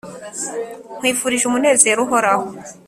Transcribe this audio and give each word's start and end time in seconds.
nkwifurije 0.97 1.43
umunezero 1.47 1.99
uhoraho, 2.05 2.45